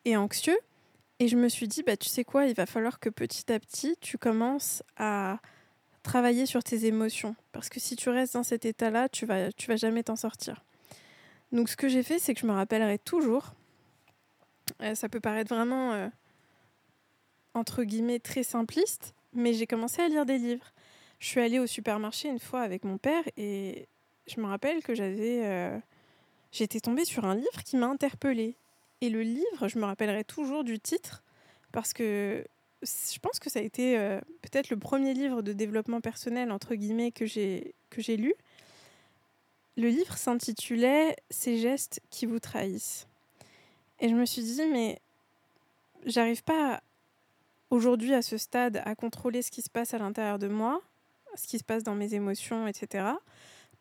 [0.04, 0.58] et anxieux.
[1.20, 3.60] Et je me suis dit, bah, tu sais quoi, il va falloir que petit à
[3.60, 5.39] petit, tu commences à
[6.04, 7.36] travailler sur tes émotions.
[7.54, 10.63] Parce que si tu restes dans cet état-là, tu vas, tu vas jamais t'en sortir.
[11.52, 13.54] Donc ce que j'ai fait, c'est que je me rappellerai toujours.
[14.82, 15.94] Euh, ça peut paraître vraiment...
[15.94, 16.08] Euh,
[17.54, 20.74] entre guillemets très simpliste, mais j'ai commencé à lire des livres.
[21.20, 23.88] Je suis allée au supermarché une fois avec mon père et
[24.28, 25.76] je me rappelle que j'avais euh,
[26.52, 28.56] j'étais tombée sur un livre qui m'a interpellée.
[29.02, 31.24] Et le livre, je me rappellerai toujours du titre
[31.72, 32.46] parce que
[32.84, 33.98] je pense que ça a été
[34.44, 37.74] peut-être le premier livre de développement personnel entre guillemets que j'ai
[38.18, 38.36] lu.
[39.78, 43.08] Le livre s'intitulait Ces gestes qui vous trahissent.
[44.00, 45.00] Et je me suis dit mais
[46.06, 46.82] j'arrive pas
[47.70, 50.82] aujourd'hui, à ce stade, à contrôler ce qui se passe à l'intérieur de moi,
[51.36, 53.06] ce qui se passe dans mes émotions, etc.,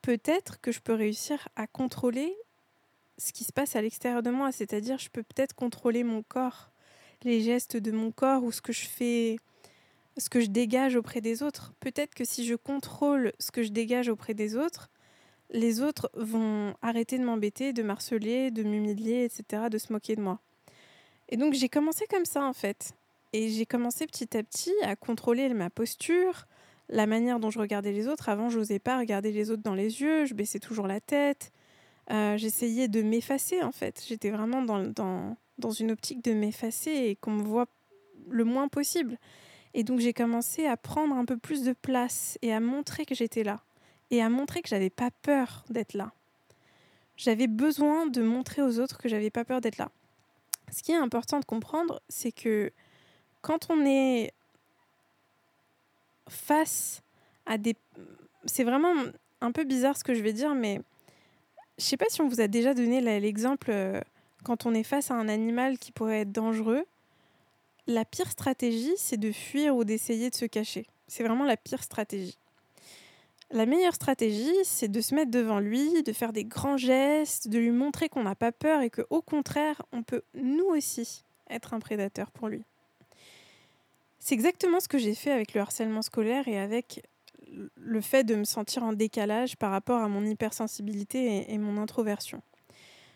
[0.03, 2.37] peut-être que je peux réussir à contrôler
[3.17, 4.53] ce qui se passe à l'extérieur de moi.
[4.53, 6.71] C'est-à-dire, je peux peut-être contrôler mon corps,
[7.23, 9.39] les gestes de mon corps ou ce que je fais,
[10.19, 11.73] ce que je dégage auprès des autres.
[11.81, 14.91] Peut-être que si je contrôle ce que je dégage auprès des autres,
[15.51, 20.23] les autres vont arrêter de m'embêter, de m'harceler, de m'humilier, etc., de se moquer de
[20.23, 20.41] moi.
[21.29, 22.95] Et donc j'ai commencé comme ça en fait.
[23.33, 26.47] Et j'ai commencé petit à petit à contrôler ma posture,
[26.89, 28.29] la manière dont je regardais les autres.
[28.29, 31.53] Avant, je n'osais pas regarder les autres dans les yeux, je baissais toujours la tête.
[32.11, 34.05] Euh, j'essayais de m'effacer en fait.
[34.07, 37.67] J'étais vraiment dans, dans, dans, une optique de m'effacer et qu'on me voit
[38.31, 39.19] le moins possible.
[39.75, 43.15] Et donc j'ai commencé à prendre un peu plus de place et à montrer que
[43.15, 43.61] j'étais là.
[44.11, 46.13] Et à montrer que j'avais pas peur d'être là.
[47.17, 49.91] J'avais besoin de montrer aux autres que j'avais pas peur d'être là.
[50.71, 52.73] Ce qui est important de comprendre, c'est que
[53.41, 54.33] quand on est
[56.29, 57.03] face
[57.47, 57.77] à des...
[58.45, 58.93] C'est vraiment
[59.41, 60.81] un peu bizarre ce que je vais dire, mais
[61.79, 64.01] je sais pas si on vous a déjà donné l'exemple euh,
[64.45, 66.85] quand on est face à un animal qui pourrait être dangereux.
[67.87, 70.87] La pire stratégie, c'est de fuir ou d'essayer de se cacher.
[71.07, 72.37] C'est vraiment la pire stratégie.
[73.53, 77.59] La meilleure stratégie, c'est de se mettre devant lui, de faire des grands gestes, de
[77.59, 81.79] lui montrer qu'on n'a pas peur et qu'au contraire, on peut nous aussi être un
[81.79, 82.65] prédateur pour lui.
[84.19, 87.07] C'est exactement ce que j'ai fait avec le harcèlement scolaire et avec
[87.77, 92.43] le fait de me sentir en décalage par rapport à mon hypersensibilité et, mon introversion.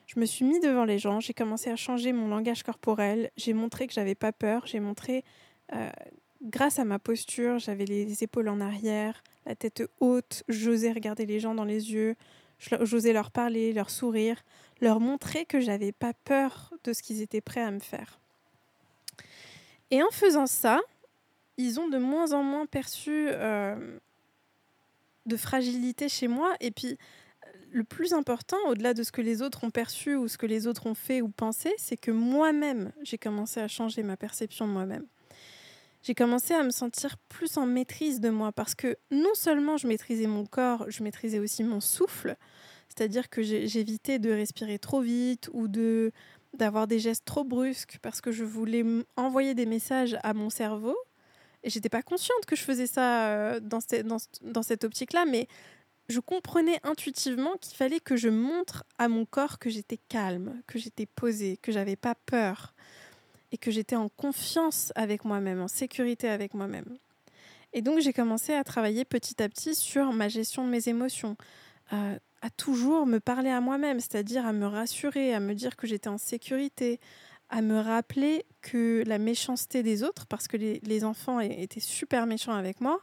[0.06, 3.52] Je me suis mis devant les gens, j'ai commencé à changer mon langage corporel, j'ai
[3.52, 5.24] montré que j'avais pas peur, j'ai montré,
[5.74, 5.90] euh,
[6.42, 11.40] grâce à ma posture, j'avais les épaules en arrière, la tête haute, j'osais regarder les
[11.40, 12.16] gens dans les yeux,
[12.82, 14.42] j'osais leur parler, leur sourire,
[14.80, 18.20] leur montrer que j'avais pas peur de ce qu'ils étaient prêts à me faire.
[19.90, 20.80] Et en faisant ça,
[21.56, 23.98] ils ont de moins en moins perçu euh,
[25.26, 26.54] de fragilité chez moi.
[26.60, 26.96] Et puis,
[27.72, 30.66] le plus important, au-delà de ce que les autres ont perçu ou ce que les
[30.66, 34.72] autres ont fait ou pensé, c'est que moi-même, j'ai commencé à changer ma perception de
[34.72, 35.06] moi-même.
[36.02, 39.86] J'ai commencé à me sentir plus en maîtrise de moi parce que non seulement je
[39.86, 42.36] maîtrisais mon corps, je maîtrisais aussi mon souffle,
[42.88, 46.12] c'est-à-dire que j'évitais de respirer trop vite ou de
[46.54, 48.84] d'avoir des gestes trop brusques parce que je voulais
[49.16, 50.96] envoyer des messages à mon cerveau
[51.62, 55.46] et j'étais pas consciente que je faisais ça euh, dans, dans, dans cette optique-là, mais
[56.08, 60.78] je comprenais intuitivement qu'il fallait que je montre à mon corps que j'étais calme, que
[60.78, 62.74] j'étais posée, que j'avais pas peur
[63.52, 66.98] et que j'étais en confiance avec moi-même, en sécurité avec moi-même.
[67.72, 71.36] Et donc j'ai commencé à travailler petit à petit sur ma gestion de mes émotions,
[71.92, 75.86] euh, à toujours me parler à moi-même, c'est-à-dire à me rassurer, à me dire que
[75.86, 77.00] j'étais en sécurité,
[77.48, 82.26] à me rappeler que la méchanceté des autres, parce que les, les enfants étaient super
[82.26, 83.00] méchants avec moi,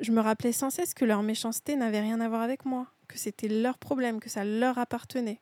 [0.00, 3.18] je me rappelais sans cesse que leur méchanceté n'avait rien à voir avec moi, que
[3.18, 5.40] c'était leur problème, que ça leur appartenait.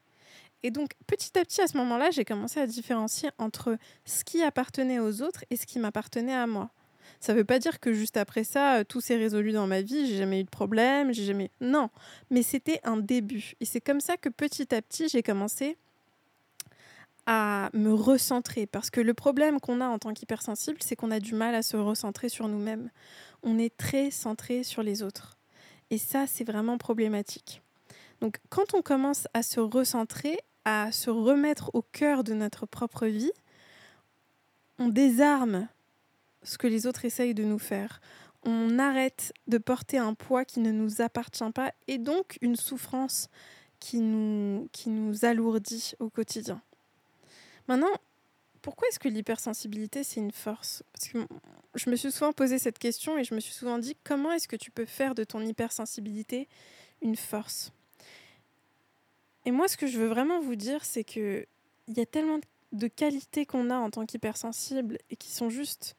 [0.63, 4.43] Et donc, petit à petit, à ce moment-là, j'ai commencé à différencier entre ce qui
[4.43, 6.71] appartenait aux autres et ce qui m'appartenait à moi.
[7.21, 9.81] Ça ne veut pas dire que juste après ça, euh, tout s'est résolu dans ma
[9.81, 11.51] vie, j'ai jamais eu de problème, j'ai jamais.
[11.61, 11.91] Non,
[12.31, 13.53] mais c'était un début.
[13.61, 15.77] Et c'est comme ça que petit à petit, j'ai commencé
[17.27, 18.67] à me recentrer.
[18.67, 21.63] Parce que le problème qu'on a en tant qu'hypersensible, c'est qu'on a du mal à
[21.63, 22.91] se recentrer sur nous-mêmes
[23.47, 25.39] on est très centré sur les autres.
[25.91, 27.63] Et ça, c'est vraiment problématique.
[28.21, 33.07] Donc quand on commence à se recentrer, à se remettre au cœur de notre propre
[33.07, 33.33] vie,
[34.79, 35.69] on désarme
[36.43, 38.01] ce que les autres essayent de nous faire.
[38.45, 43.29] On arrête de porter un poids qui ne nous appartient pas et donc une souffrance
[43.81, 46.63] qui nous, qui nous alourdit au quotidien.
[47.69, 47.91] Maintenant,
[48.63, 50.83] pourquoi est-ce que l'hypersensibilité, c'est une force?
[50.93, 51.27] Parce que
[51.75, 54.49] je me suis souvent posé cette question et je me suis souvent dit comment est-ce
[54.49, 56.49] que tu peux faire de ton hypersensibilité
[57.03, 57.73] une force?
[59.47, 61.47] Et moi, ce que je veux vraiment vous dire, c'est que
[61.87, 62.41] il y a tellement
[62.73, 65.97] de qualités qu'on a en tant qu'hypersensible et qui sont juste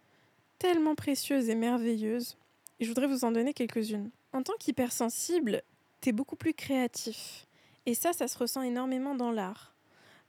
[0.59, 2.37] tellement précieuses et merveilleuses.
[2.79, 4.11] Et je voudrais vous en donner quelques-unes.
[4.33, 5.63] En tant qu'hypersensible,
[6.01, 7.47] tu es beaucoup plus créatif.
[7.85, 9.73] Et ça, ça se ressent énormément dans l'art.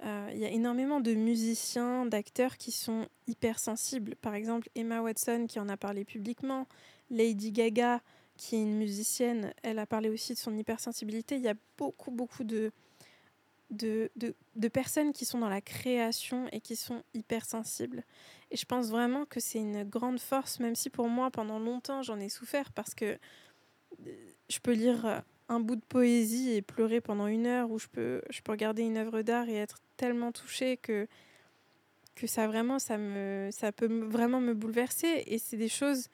[0.04, 4.14] Euh, il y a énormément de musiciens, d'acteurs qui sont hypersensibles.
[4.14, 6.68] Par exemple, Emma Watson qui en a parlé publiquement,
[7.10, 8.00] Lady Gaga
[8.36, 11.34] qui est une musicienne, elle a parlé aussi de son hypersensibilité.
[11.34, 12.70] Il y a beaucoup, beaucoup de,
[13.70, 18.04] de, de, personnes qui sont dans la création et qui sont hypersensibles.
[18.50, 22.02] Et je pense vraiment que c'est une grande force, même si pour moi, pendant longtemps,
[22.02, 23.18] j'en ai souffert parce que
[24.06, 24.12] euh,
[24.48, 28.22] je peux lire un bout de poésie et pleurer pendant une heure, ou je peux,
[28.30, 31.06] je peux regarder une œuvre d'art et être tellement touchée que,
[32.14, 35.24] que ça vraiment, ça, me, ça peut vraiment me bouleverser.
[35.26, 36.08] Et c'est des choses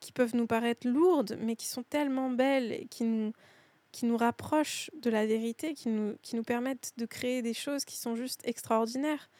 [0.00, 3.32] qui peuvent nous paraître lourdes, mais qui sont tellement belles et qui nous,
[3.92, 7.84] qui nous rapprochent de la vérité, qui nous, qui nous permettent de créer des choses
[7.84, 9.30] qui sont juste extraordinaires.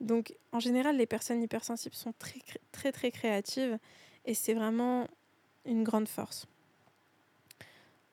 [0.00, 2.40] Donc, en général, les personnes hypersensibles sont très,
[2.72, 3.78] très, très créatives
[4.24, 5.06] et c'est vraiment
[5.64, 6.46] une grande force.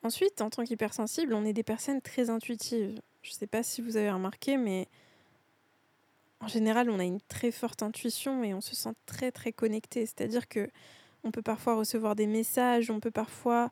[0.04, 3.02] Ensuite, en tant qu'hypersensible, on est des personnes très intuitives.
[3.22, 4.88] Je ne sais pas si vous avez remarqué, mais
[6.42, 10.06] en général, on a une très forte intuition et on se sent très très connecté.
[10.06, 10.70] C'est-à-dire que
[11.24, 13.72] on peut parfois recevoir des messages, on peut parfois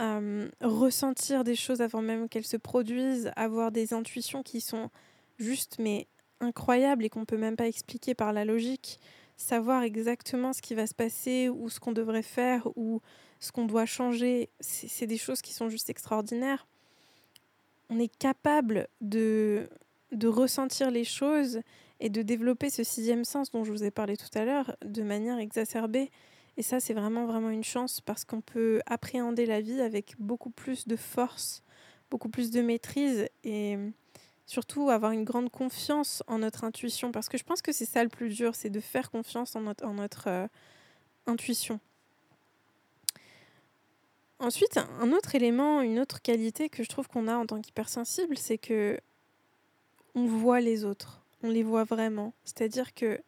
[0.00, 4.90] euh, ressentir des choses avant même qu'elles se produisent, avoir des intuitions qui sont
[5.38, 6.06] juste mais
[6.40, 9.00] incroyables et qu'on peut même pas expliquer par la logique,
[9.36, 13.00] savoir exactement ce qui va se passer ou ce qu'on devrait faire ou
[13.40, 16.66] ce qu'on doit changer, c'est des choses qui sont juste extraordinaires.
[17.90, 19.68] On est capable de,
[20.12, 21.60] de ressentir les choses
[22.00, 25.02] et de développer ce sixième sens dont je vous ai parlé tout à l'heure de
[25.02, 26.10] manière exacerbée.
[26.56, 30.50] Et ça, c'est vraiment, vraiment une chance parce qu'on peut appréhender la vie avec beaucoup
[30.50, 31.62] plus de force,
[32.10, 33.76] beaucoup plus de maîtrise et
[34.46, 37.10] surtout avoir une grande confiance en notre intuition.
[37.12, 39.62] Parce que je pense que c'est ça le plus dur, c'est de faire confiance en
[39.62, 40.46] notre, en notre euh,
[41.26, 41.80] intuition.
[44.38, 48.36] Ensuite, un autre élément, une autre qualité que je trouve qu'on a en tant qu'hypersensible,
[48.36, 49.00] c'est que
[50.14, 52.34] on voit les autres, on les voit vraiment.
[52.44, 53.20] C'est-à-dire que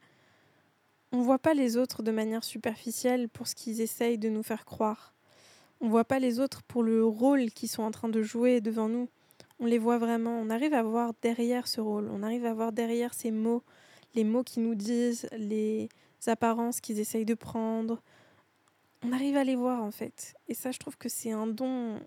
[1.17, 4.67] on voit pas les autres de manière superficielle pour ce qu'ils essayent de nous faire
[4.67, 5.15] croire.
[5.81, 8.89] On voit pas les autres pour le rôle qu'ils sont en train de jouer devant
[8.89, 9.09] nous.
[9.59, 10.39] On les voit vraiment.
[10.39, 12.11] On arrive à voir derrière ce rôle.
[12.13, 13.63] On arrive à voir derrière ces mots,
[14.15, 15.89] les mots qu'ils nous disent, les
[16.27, 18.03] apparences qu'ils essayent de prendre,
[19.03, 20.35] on arrive à les voir en fait.
[20.49, 21.99] Et ça, je trouve que c'est un don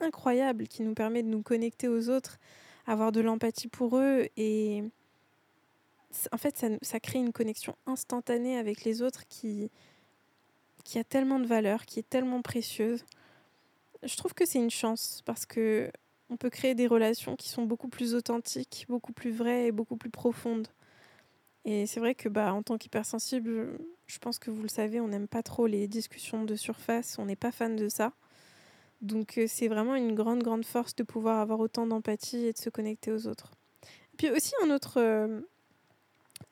[0.00, 2.38] incroyable qui nous permet de nous connecter aux autres,
[2.86, 4.82] avoir de l'empathie pour eux et
[6.32, 9.70] en fait, ça, crée une connexion instantanée avec les autres qui,
[10.84, 13.04] qui a tellement de valeur, qui est tellement précieuse.
[14.02, 15.90] Je trouve que c'est une chance parce que
[16.28, 19.96] on peut créer des relations qui sont beaucoup plus authentiques, beaucoup plus vraies et beaucoup
[19.96, 20.68] plus profondes.
[21.64, 25.08] Et c'est vrai que bah, en tant qu'hypersensible, je pense que vous le savez, on
[25.08, 28.12] n'aime pas trop les discussions de surface, on n'est pas fan de ça.
[29.02, 32.58] Donc euh, c'est vraiment une grande, grande force de pouvoir avoir autant d'empathie et de
[32.58, 33.52] se connecter aux autres.
[34.14, 35.40] Et puis aussi un autre, euh,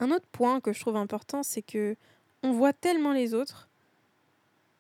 [0.01, 1.97] un autre point que je trouve important, c'est que
[2.43, 3.69] on voit tellement les autres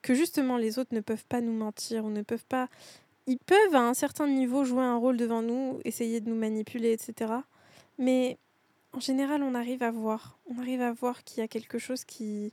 [0.02, 2.68] que justement les autres ne peuvent pas nous mentir ou ne peuvent pas...
[3.26, 6.92] Ils peuvent à un certain niveau jouer un rôle devant nous, essayer de nous manipuler,
[6.92, 7.32] etc.
[7.96, 8.36] Mais
[8.92, 10.38] en général, on arrive à voir.
[10.46, 12.52] On arrive à voir qu'il y a quelque chose qui...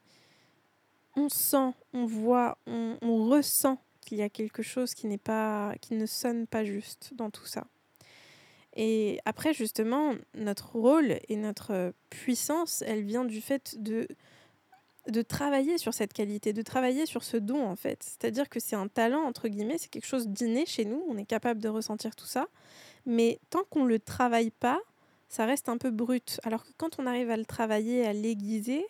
[1.18, 5.74] On sent, on voit, on, on ressent qu'il y a quelque chose qui n'est pas,
[5.82, 7.68] qui ne sonne pas juste dans tout ça.
[8.76, 14.08] Et après, justement, notre rôle et notre puissance, elle vient du fait de
[15.08, 18.04] de travailler sur cette qualité, de travailler sur ce don en fait.
[18.04, 21.26] C'est-à-dire que c'est un talent, entre guillemets, c'est quelque chose d'inné chez nous, on est
[21.26, 22.48] capable de ressentir tout ça,
[23.06, 24.80] mais tant qu'on ne le travaille pas,
[25.28, 26.40] ça reste un peu brut.
[26.44, 28.86] Alors que quand on arrive à le travailler, à l'aiguiser,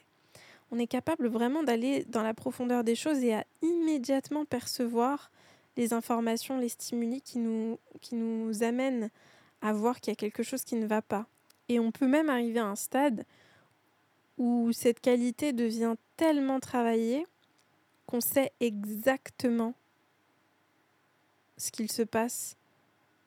[0.72, 5.32] on est capable vraiment d'aller dans la profondeur des choses et à immédiatement percevoir
[5.78, 9.10] les informations, les stimuli qui nous, qui nous amènent
[9.62, 11.28] à voir qu'il y a quelque chose qui ne va pas.
[11.70, 13.26] Et on peut même arriver à un stade
[14.38, 17.26] où cette qualité devient tellement travaillée
[18.08, 19.74] qu'on sait exactement
[21.58, 22.58] ce qu'il se passe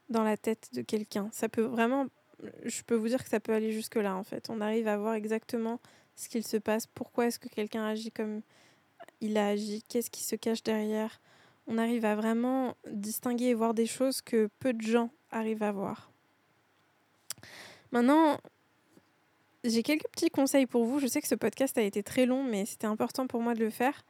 [0.09, 1.29] dans la tête de quelqu'un.
[1.33, 2.07] Ça peut vraiment,
[2.65, 4.51] je peux vous dire que ça peut aller jusque là en fait.
[4.51, 5.81] On arrive à voir exactement
[6.17, 8.43] ce qu'il se passe, pourquoi est-ce que quelqu'un agit comme
[9.21, 11.21] il a agi, qu'est-ce qui se cache derrière.
[11.67, 15.73] On arrive à vraiment distinguer et voir des choses que peu de gens arrivent à
[15.73, 16.14] voir.
[17.95, 18.39] Maintenant,
[19.63, 20.99] j'ai quelques petits conseils pour vous.
[20.99, 23.61] Je sais que ce podcast a été très long, mais c'était important pour moi de
[23.61, 24.05] le faire.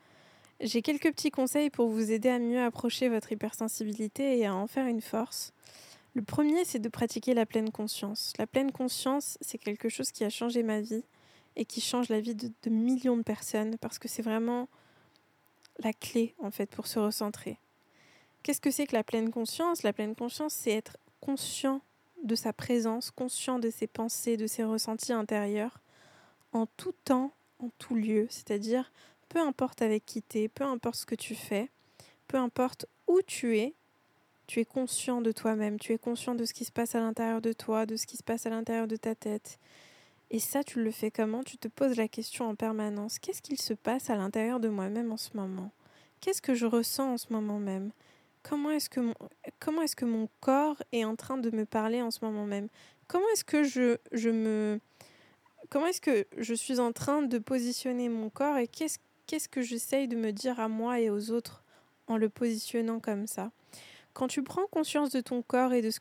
[0.58, 4.66] J'ai quelques petits conseils pour vous aider à mieux approcher votre hypersensibilité et à en
[4.66, 5.52] faire une force.
[6.14, 8.32] Le premier, c'est de pratiquer la pleine conscience.
[8.38, 11.04] La pleine conscience, c'est quelque chose qui a changé ma vie
[11.54, 14.66] et qui change la vie de, millions de personnes parce que c'est vraiment
[15.80, 17.58] la clé, en fait, pour se recentrer.
[18.42, 19.82] Qu'est-ce que c'est que la pleine conscience?
[19.82, 21.82] La pleine conscience, c'est être conscient
[22.24, 25.78] de sa présence, conscient de ses pensées, de ses ressentis intérieurs,
[26.52, 28.26] en tout temps, en tout lieu.
[28.30, 28.90] C'est-à-dire,
[29.28, 31.70] peu importe avec qui tu es, peu importe ce que tu fais,
[32.26, 33.74] peu importe où tu es,
[34.46, 37.40] tu es conscient de toi-même, tu es conscient de ce qui se passe à l'intérieur
[37.40, 39.58] de toi, de ce qui se passe à l'intérieur de ta tête.
[40.30, 41.44] Et ça, tu le fais comment?
[41.44, 43.18] Tu te poses la question en permanence.
[43.18, 45.70] Qu'est-ce qu'il se passe à l'intérieur de moi-même en ce moment?
[46.20, 47.92] Qu'est-ce que je ressens en ce moment même?
[48.44, 52.68] Comment est-ce que mon, corps est en train de me parler en ce moment même?
[53.08, 54.78] Comment est-ce que je, me
[55.70, 60.06] comment est-ce que je suis en train de positionner mon corps et qu'est-ce que j'essaye
[60.06, 61.64] de me dire à moi et aux autres
[62.06, 63.50] en le positionnant comme ça?
[64.12, 65.98] Quand tu prends conscience de ton corps et de ce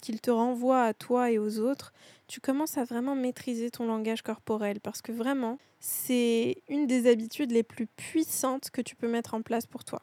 [0.00, 1.92] qu'il te renvoie à toi et aux autres,
[2.26, 7.52] tu commences à vraiment maîtriser ton langage corporel parce que vraiment, c'est une des habitudes
[7.52, 10.02] les plus puissantes que tu peux mettre en place pour toi.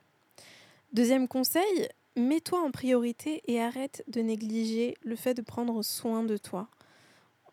[0.94, 6.38] Deuxième conseil, mets-toi en priorité et arrête de négliger le fait de prendre soin de
[6.38, 6.70] toi.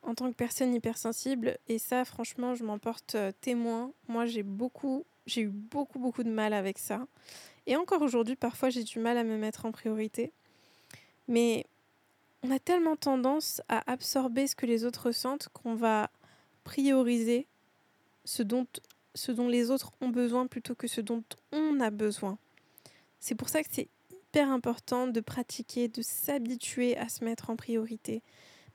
[0.02, 4.42] En tant que personne hypersensible, et ça franchement je m'en porte euh, témoin, moi j'ai
[4.42, 7.06] beaucoup, j'ai eu beaucoup beaucoup de mal avec ça.
[7.66, 10.32] Et encore aujourd'hui, parfois j'ai du mal à me mettre en priorité.
[11.26, 11.64] Mais
[12.42, 16.10] on a tellement tendance à absorber ce que les autres ressentent qu'on va
[16.62, 17.46] prioriser
[18.26, 18.66] ce dont,
[19.14, 22.36] ce dont les autres ont besoin plutôt que ce dont on a besoin.
[23.20, 27.56] C'est pour ça que c'est hyper important de pratiquer, de s'habituer à se mettre en
[27.56, 28.22] priorité.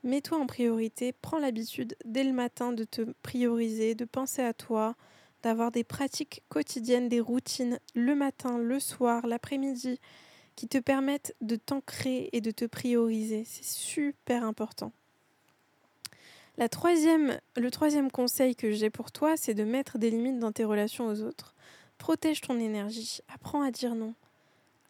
[0.04, 4.94] Mets-toi en priorité, prends l'habitude dès le matin de te prioriser, de penser à toi,
[5.42, 9.98] d'avoir des pratiques quotidiennes, des routines le matin, le soir, l'après-midi,
[10.54, 13.44] qui te permettent de t'ancrer et de te prioriser.
[13.44, 14.92] C'est super important.
[16.58, 21.06] Le troisième conseil que j'ai pour toi, c'est de mettre des limites dans tes relations
[21.06, 21.54] aux autres.
[21.98, 24.14] Protège ton énergie, apprends à dire non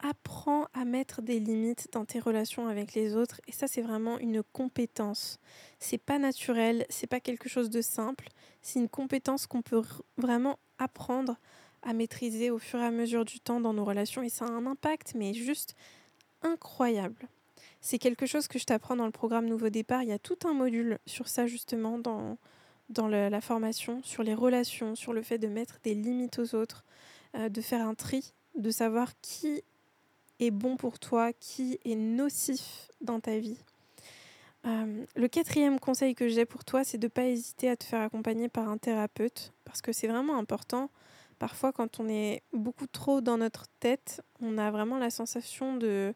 [0.08, 4.18] apprends à mettre des limites dans tes relations avec les autres et ça c'est vraiment
[4.18, 5.38] une compétence.
[5.78, 8.28] C'est pas naturel, c'est pas quelque chose de simple,
[8.62, 9.82] c'est une compétence qu'on peut
[10.16, 11.36] vraiment apprendre
[11.82, 14.50] à maîtriser au fur et à mesure du temps dans nos relations et ça a
[14.50, 15.74] un impact mais juste
[16.42, 17.28] incroyable.
[17.80, 20.38] C'est quelque chose que je t'apprends dans le programme Nouveau Départ, il y a tout
[20.44, 22.38] un module sur ça justement dans
[22.88, 26.84] dans la formation sur les relations, sur le fait de mettre des limites aux autres,
[27.34, 29.64] euh, de faire un tri, de savoir qui
[30.40, 33.58] est bon pour toi, qui est nocif dans ta vie.
[34.66, 37.84] Euh, le quatrième conseil que j'ai pour toi, c'est de ne pas hésiter à te
[37.84, 40.90] faire accompagner par un thérapeute, parce que c'est vraiment important.
[41.38, 46.14] Parfois, quand on est beaucoup trop dans notre tête, on a vraiment la sensation de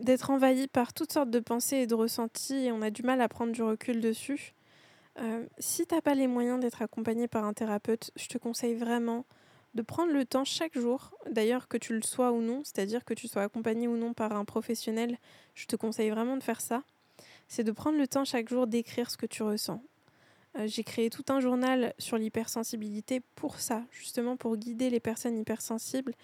[0.00, 3.20] d'être envahi par toutes sortes de pensées et de ressentis et on a du mal
[3.20, 4.52] à prendre du recul dessus.
[5.20, 8.74] Euh, si tu n'as pas les moyens d'être accompagné par un thérapeute, je te conseille
[8.74, 9.26] vraiment
[9.74, 13.14] de prendre le temps chaque jour, d'ailleurs que tu le sois ou non, c'est-à-dire que
[13.14, 15.18] tu sois accompagné ou non par un professionnel,
[15.54, 16.82] je te conseille vraiment de faire ça,
[17.48, 19.82] c'est de prendre le temps chaque jour d'écrire ce que tu ressens.
[20.58, 25.38] Euh, j'ai créé tout un journal sur l'hypersensibilité pour ça, justement pour guider les personnes
[25.38, 26.14] hypersensibles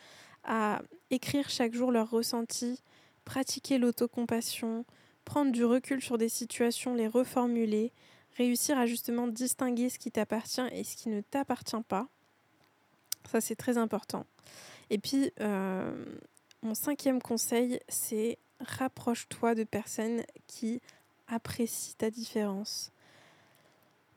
[0.44, 2.80] à écrire chaque jour leurs ressentis,
[3.24, 4.84] pratiquer l'autocompassion,
[5.24, 7.92] prendre du recul sur des situations, les reformuler,
[8.36, 12.08] réussir à justement distinguer ce qui t'appartient et ce qui ne t'appartient pas.
[13.28, 14.26] Ça, c'est très important.
[14.90, 16.04] Et puis, euh,
[16.62, 20.80] mon cinquième conseil, c'est rapproche-toi de personnes qui
[21.28, 22.92] apprécient ta différence.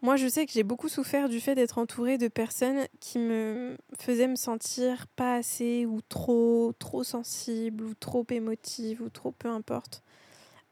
[0.02, 3.76] Moi, je sais que j'ai beaucoup souffert du fait d'être entourée de personnes qui me
[4.00, 9.50] faisaient me sentir pas assez ou trop, trop sensible ou trop émotive ou trop peu
[9.50, 10.02] importe,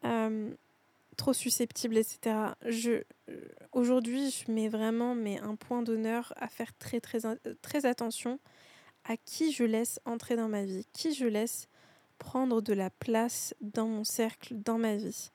[0.05, 0.49] euh,
[1.18, 2.36] trop susceptible, etc.
[2.65, 3.03] Je,
[3.72, 7.20] aujourd'hui, je mets vraiment mais un point d'honneur à faire très, très,
[7.61, 8.39] très attention
[9.03, 11.68] à qui je laisse entrer dans ma vie, qui je laisse
[12.20, 15.32] prendre de la place dans mon cercle, dans ma vie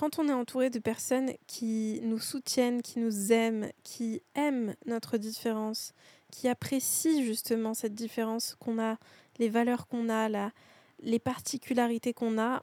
[0.00, 5.18] quand on est entouré de personnes qui nous soutiennent, qui nous aiment, qui aiment notre
[5.18, 5.92] différence,
[6.30, 8.96] qui apprécient justement cette différence qu'on a,
[9.38, 10.52] les valeurs qu'on a, la,
[11.00, 12.62] les particularités qu'on a,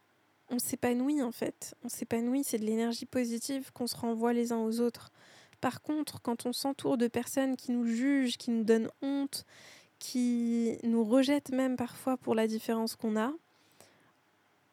[0.50, 1.76] on s'épanouit en fait.
[1.84, 5.12] On s'épanouit, c'est de l'énergie positive qu'on se renvoie les uns aux autres.
[5.62, 9.46] Par contre, quand on s'entoure de personnes qui nous jugent, qui nous donnent honte,
[10.00, 13.34] qui nous rejettent même parfois pour la différence qu'on a,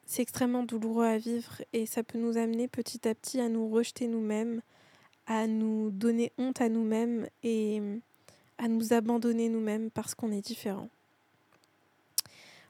[0.05, 3.67] c'est extrêmement douloureux à vivre et ça peut nous amener petit à petit à nous
[3.69, 4.61] rejeter nous-mêmes,
[5.25, 7.81] à nous donner honte à nous-mêmes et
[8.59, 10.89] à nous abandonner nous-mêmes parce qu'on est différent.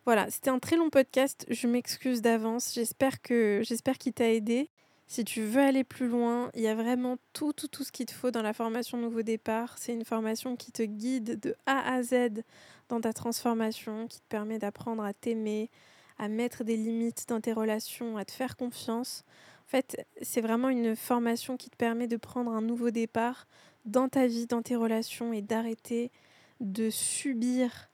[0.06, 4.70] Voilà, c'était un très long podcast, je m'excuse d'avance, j'espère que j'espère qu'il t'a aidé.
[5.08, 8.06] Si tu veux aller plus loin, il y a vraiment tout, tout, tout ce qu'il
[8.06, 9.80] te faut dans la formation Nouveau Départ.
[9.80, 12.43] C'est une formation qui te guide de A à Z
[12.88, 15.72] dans ta transformation, qui te permet d'apprendre à t'aimer,
[16.20, 19.24] à mettre des limites dans tes relations, à te faire confiance.
[19.66, 23.47] En fait, c'est vraiment une formation qui te permet de prendre un nouveau départ
[23.86, 26.12] dans ta vie, dans tes relations et d'arrêter
[26.60, 27.89] de subir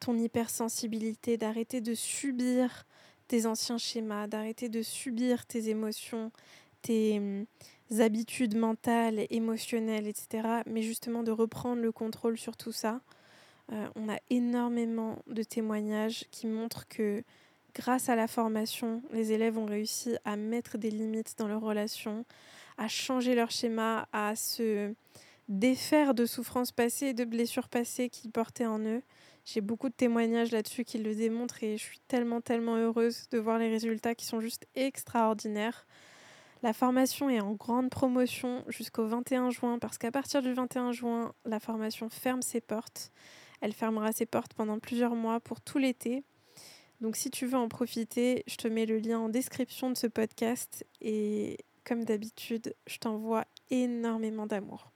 [0.00, 2.86] ton hypersensibilité, d'arrêter de subir
[3.26, 6.32] tes anciens schémas, d'arrêter de subir tes émotions,
[6.82, 10.62] tes hum, habitudes mentales, émotionnelles, etc.
[10.66, 13.00] Mais justement de reprendre le contrôle sur tout ça
[13.72, 17.22] euh, on a énormément de témoignages qui montrent que
[17.74, 22.24] grâce à la formation, les élèves ont réussi à mettre des limites dans leurs relations,
[22.78, 24.92] à changer leur schéma, à se
[25.48, 29.02] défaire de souffrances passées et de blessures passées qu'ils portaient en eux.
[29.50, 33.38] J'ai beaucoup de témoignages là-dessus qui le démontrent et je suis tellement, tellement heureuse de
[33.38, 35.86] voir les résultats qui sont juste extraordinaires.
[36.62, 41.32] La formation est en grande promotion jusqu'au 21 juin parce qu'à partir du 21 juin,
[41.46, 43.10] la formation ferme ses portes.
[43.62, 46.24] Elle fermera ses portes pendant plusieurs mois pour tout l'été.
[47.00, 50.08] Donc si tu veux en profiter, je te mets le lien en description de ce
[50.08, 54.87] podcast et comme d'habitude, je t'envoie énormément d'amour.